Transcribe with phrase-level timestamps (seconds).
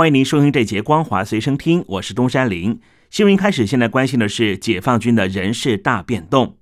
[0.00, 2.80] 欢迎您收听这节《光华随身听》，我是东山林。
[3.10, 6.56] 新闻开始，现在关心的是解放军的人事大变动。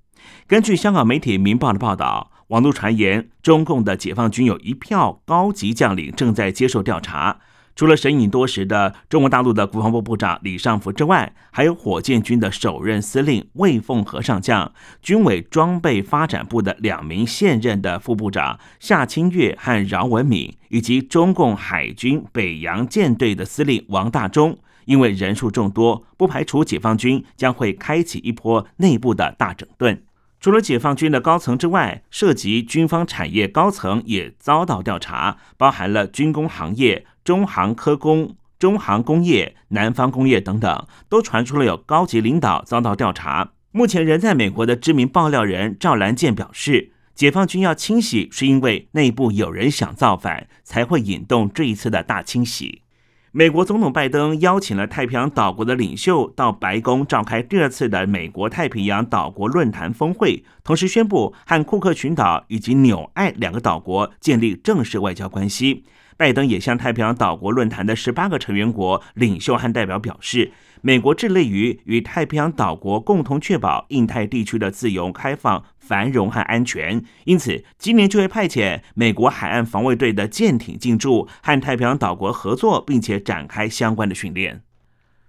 [0.45, 7.39] 根据香港媒体《明报》的报道，网络传言中共的解放军有一票高级将领正在接受调查。
[7.79, 14.69] 除了神隐多时的中国大陆的国防部部长李尚福之外，还有火箭军的首任司令魏凤和上将、
[15.01, 24.59] 军委装备发展部的两名现任的副部长夏清月和饶文敏，以及中共海军北洋舰队的司令王大中。
[24.83, 30.03] 因为人数众多，不排除解放军将会开启一波内部的大整顿。
[30.41, 43.51] 除了解放军的高层之外，涉及军方产业高层也遭到调查，包含了军工行业、中航科工、中航工业、南方工业等等，都传出了有高级领导遭到调查。
[43.69, 52.81] 目前人在美国的知名爆料人赵兰健表示，解放军要清洗，是因为内部有人想造反，才会引动这一次的大清洗。
[53.31, 65.83] 美国总统拜登邀请了太平洋岛国的领袖到白宫召开第二次的美国太平洋岛国论坛峰会，同时宣布和库克群岛以及纽爱两个岛国建立正式外交关系。
[66.19, 70.51] 拜登也向太平洋岛国论坛的十八个成员国领袖和代表表示。
[70.81, 84.61] 美国致力于与太平洋岛国共同确保印太地区的自由、开放、繁荣和安全，因此今年就会派遣美国海岸防卫队的舰艇进驻，和太平洋岛国合作，并且展开相关的训练。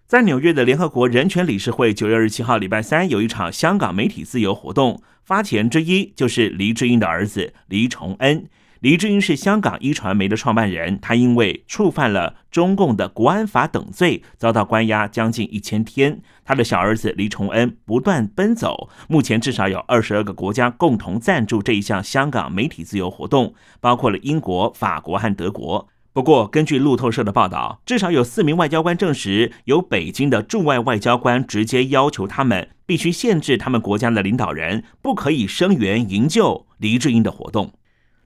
[0.07, 8.47] 在纽约的联合国人权理事会，九月二十七号礼拜三有一场香港媒体自由活动，发起人之一就是黎智英的儿子黎崇恩。
[8.81, 16.23] 黎智英是香港一传媒的创办人，他因为触犯了中共的国安法等罪，遭到关押将近一千天。
[16.47, 25.87] 他的小儿子黎崇恩不断奔走，目前至少有二十二个国家共同赞助这一项香港媒体自由活动，包括了英国、法国和德国。
[26.15, 37.75] 不过，根据路透社的报道，至少有四名外交官证实，有北京的驻外外交官直接要求他们必须限制他们国家的领导人不可以声援营救黎智英的活动。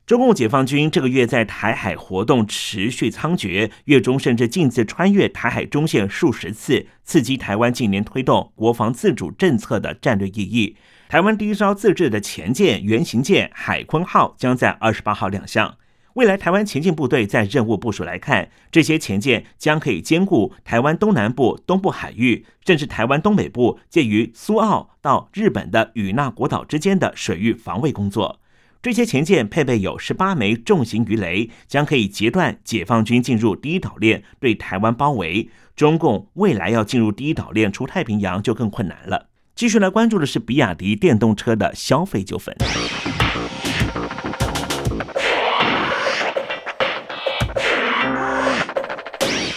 [0.06, 10.76] 中共解放军这个月在台海活动持续猖獗，月中甚至近次穿越台海中线数十次，刺激台湾近年推动国防自主政策的战略意义。
[11.08, 15.74] 台湾第一艘自制的前舰原型舰海鲲号将在二十八号亮相。
[16.12, 28.40] 未来台湾前进部队在任务部署来看，这些前舰将可以兼顾台湾东南部、东部海域，甚至台湾东北部介于苏澳到日本的与那国岛之间的水域防卫工作。
[28.84, 35.48] 这些前舰配备有十八枚重型鱼雷，将可以截断解放军进入第一岛链对台湾包围。
[35.74, 39.30] 中共未来要进入第一岛链出太平洋就更困难了。
[39.54, 42.54] 继续来关注的是比亚迪电动车的消费纠纷。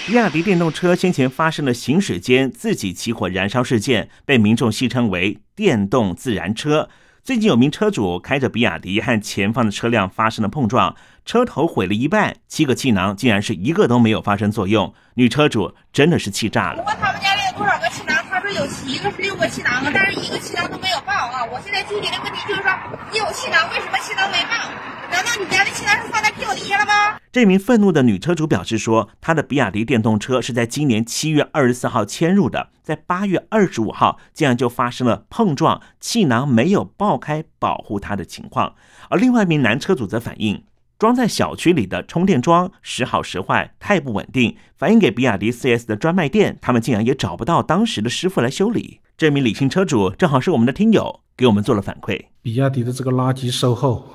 [0.06, 6.88] 比亚迪电动车先前发生了行驶间自己起火燃烧事件，被民众戏称为“电动自燃车”。
[7.28, 10.96] 最近有名车主开着比亚迪和前方的车辆发生了碰撞，
[11.26, 16.82] 车头毁了一半，七个气囊竟然是一个都没有发生作用，女车主真的是气炸了。
[16.88, 18.17] 问他们家里有多少个气囊，
[18.48, 21.44] 说有七个是六个气囊啊，但是一个气囊都没有爆啊。
[21.52, 22.72] 我现在纠结的问题就是说，
[23.12, 24.72] 你有气囊，为什么气囊没爆？
[25.12, 27.20] 难道你家的气囊是放在屁股底下了吗？
[27.30, 38.76] 这名愤怒的女车主表示说，她的比亚迪电动车是在今年七月二十四号迁入的，在八月二十五号竟然就发生了碰撞，气囊没有爆开保护她的情况。
[39.10, 40.64] 而另外一名男车主则反映，
[41.00, 44.58] 装在小区里的充电桩时好时坏，太不稳定。
[44.76, 49.00] 反映给比亚迪 4S 的专卖店，他们竟然也找不到当时的师傅来修理。
[49.18, 52.26] 这名李姓车主正好是我们的听友，给我们做了反馈。
[52.42, 54.08] 比亚迪的这个垃圾售后。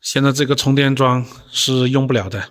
[0.00, 2.50] 现在这个充电桩是用不了的，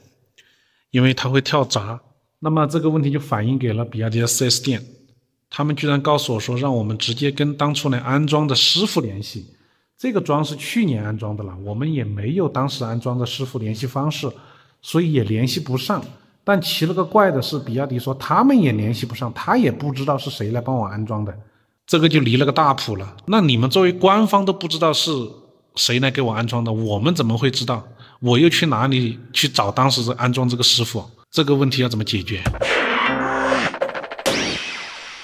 [0.92, 2.02] 因为它会跳闸。
[2.40, 4.84] 那么这个问题就反映给了比亚迪的 4S 店，
[5.50, 9.54] 他们居然告诉我说，让我们直接跟当初来安装的师傅联系。
[9.98, 14.30] 这个桩是去年安装的了，我们也没有当时安装的师傅联系方式，
[14.82, 16.04] 所以也联系不上。
[16.44, 21.36] 但奇了个怪的是，比亚迪说他们也联系不上，他也不知道是谁来帮我安装的，
[21.88, 23.18] 这个就离了个大谱了。
[23.26, 25.12] 那你们作为官方都不知道是？
[25.76, 26.74] 谁来给我安装的？
[26.74, 27.84] 我们怎么会知道？
[28.20, 31.04] 我又去哪里去找当时安装这个师傅？
[31.30, 32.42] 这个问题要怎么解决？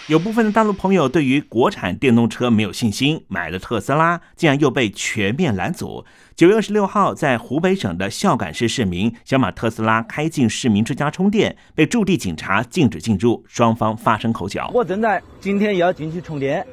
[0.07, 6.03] 有部分的大陆朋友对于国产电动车没有信心，买了特斯拉，竟然又被全面拦阻。
[6.35, 14.69] 九月二十六号，在湖北省的孝感市市民想把特斯拉开进市民之家充电，被驻地警察禁止进入，双方发生口角。
[14.73, 16.67] 我正在今天要进去充电，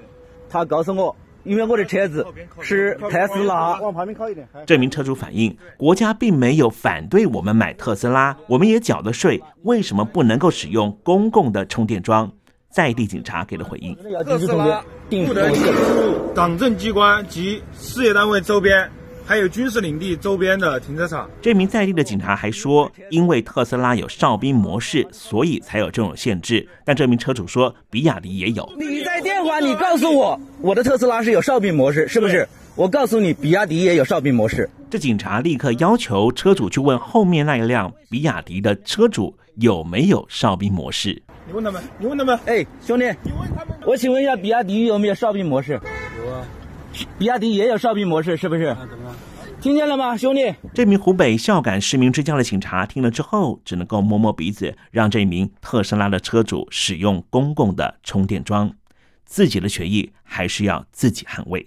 [0.49, 2.27] 他告诉我，因为我的车子
[2.61, 3.81] 是特斯拉。
[3.81, 4.45] 往旁边靠一点。
[4.67, 12.33] 这名车主反映，国家并没有反对我们买特斯拉，我们也缴了税，为什么不能够使用公共的充电桩？
[12.71, 13.95] 在地警察给了回应。
[14.25, 18.89] 特斯拉不得进入党政机关及事业单位周边，
[19.27, 21.29] 还有军事领地周边的停车场。
[21.43, 26.67] 这名在地的警察还说，因为特斯拉有哨兵模式，所以才有这种限制。
[26.85, 28.69] 但这名车主说，比亚迪也有。
[28.79, 32.49] 你在电话，你告诉我，我的特斯拉是有哨兵模式，是不是？
[32.77, 34.71] 我告诉你，比亚迪也有哨兵模式。
[34.89, 41.21] 这警察立刻要求车主去问后面那一辆比亚迪的车主有没有哨兵模式。
[41.51, 42.39] 你问他们，你问他们。
[42.47, 43.77] 哎，兄弟，你问他们。
[43.85, 45.73] 我请问一下，比亚迪有没有哨兵模式？
[45.73, 46.47] 有啊。
[47.19, 48.67] 比亚迪也有哨兵模式，是不是？
[48.89, 49.17] 怎么了？
[49.61, 50.55] 听见了吗，兄弟？
[50.73, 58.73] 这名湖北孝感市民之家的警察听了之后，只能够摸摸鼻子，让这名特斯拉的车主使用公共的充电桩，
[59.25, 61.67] 自己的权益还是要自己捍卫。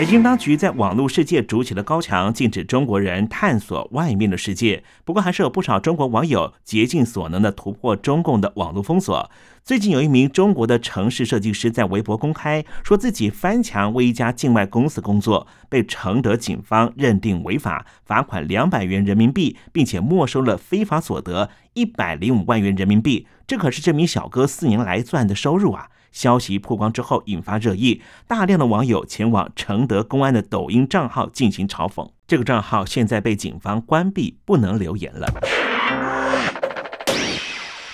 [0.00, 4.82] 北京当局在网络世界筑起了高墙，禁止中国人探索外面的世界。
[5.04, 9.30] 不过，还是有不少中国网友竭尽所能的突破中共的网络封锁。
[9.62, 23.26] 最近，有一名中国的城市设计师在微博公开说自己翻墙为一家境外公司工作，被承德警方认定违法，罚款两百元人民币，并且没收了非法所得一百零五万元人民币。
[23.46, 25.90] 这可是这名小哥四年来赚的收入啊！
[26.12, 32.10] 消息曝光之后，引发热议，大量的网友前往承德公安的抖音账号进行嘲讽。
[32.26, 35.28] 这个账号现在被警方关闭，不能留言了。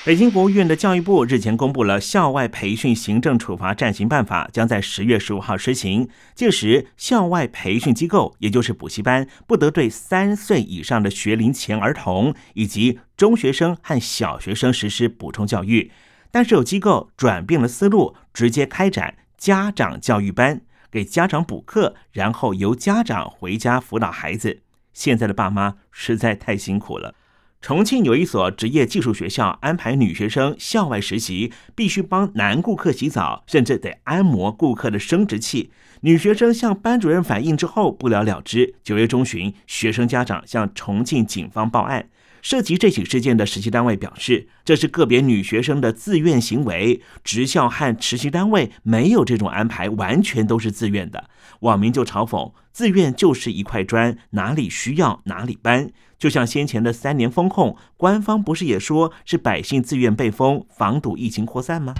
[0.04, 6.08] 北京国务院的教育部日前公布了《校外培训行政处罚暂行办法》，将在十月十五号施行。
[6.32, 15.90] 届时，校外培训机构，也就是补习班，不得对三岁以上的学龄前儿童以及中学生和小学生实施补充教育。
[16.30, 24.60] 但是有机构转变了思路，直接开展家长教育班，给家长补课，然后由家长回家辅导孩子。
[24.92, 27.14] 现在的爸妈实在太辛苦了。
[27.62, 35.72] 重庆有一所职业技术学校安排女学生校外实习，必须帮男顾客洗澡，甚至得按摩顾客的生殖器。
[36.02, 38.74] 女学生向班主任反映之后不了了之。
[38.84, 42.08] 九月中旬，学生家长向重庆警方报案。
[42.46, 51.28] 涉及这起事件的实习单位表示，这是个别女学生的自愿行为，职校和实习单位没有这种安排，完全都是自愿的。
[51.62, 55.90] 网民就嘲讽：“自愿就是一块砖，哪里需要哪里搬。”
[56.20, 61.92] 就像先前的三年封控，官方不是也说是百姓自愿被封，防堵疫情扩散吗？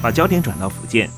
[0.00, 1.10] 把焦点转到福建。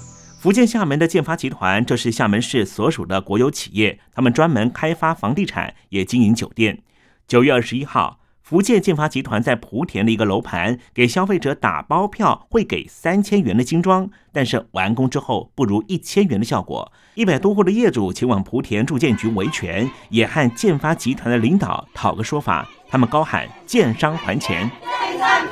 [0.43, 6.83] 福建厦门的建发集团，这是厦门市所属的国有企业，他们专门开发房地产，也经营酒店。
[7.29, 16.91] 九月二十一号，福建建发集团在莆田的一个楼盘给消费者打包票，会给三千元的精装，但是完工之后不如一千元的效果。
[17.15, 24.69] 一百多户的业主前往莆田住建局维权，也和建发集团的领导讨个说法，他们高喊“建商还钱”。
[25.09, 25.47] 建商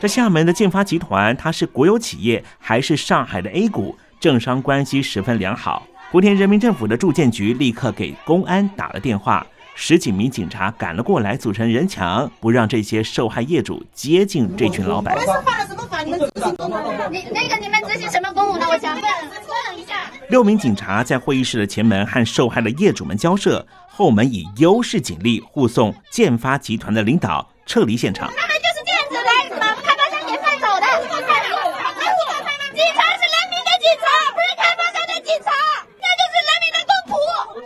[0.00, 3.94] 这厦门的建发集团，它是国有企业还是上海的 A 股？
[4.18, 5.86] 政商关系十分良好。
[6.10, 15.14] 莆田人民政府的住建局立刻给公安打了电话，十几名警察赶了过来，组成人墙，不让这些受害业主接近这群老板。
[15.14, 16.02] 你们是犯了什么法？
[16.02, 16.92] 你们执行公务？
[17.10, 18.66] 你那个你们执行什么公务呢？
[18.70, 20.10] 我想问，问一下。
[20.30, 28.30] 六名警察在会议室的前门和受害的业主们交涉，后门以优势警力护送建发集团的领导撤离现场。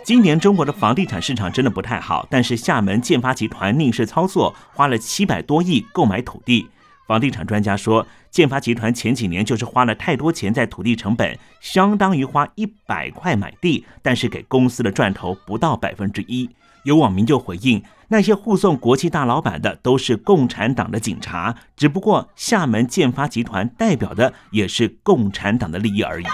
[0.05, 6.69] 今年中国的房地产市场真的不太好，但是厦门建发集团逆势操作，花了七百多亿购买土地。
[7.07, 16.47] 房地产专家说，建发集团前几年就是花了太多钱在土地成本，相当于花一百块买地，但是给公司的赚头不到百分之一。
[16.83, 26.25] 有网民就回应，那些护送国企大老板的都是共产党的警察，只不过厦门建发集团代表的也是共产党的利益而已。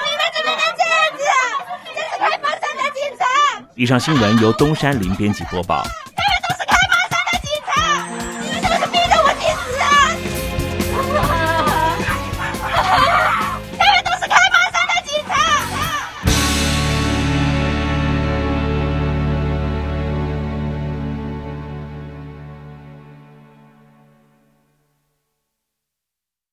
[3.81, 5.83] 以上新闻由东山林编辑播报。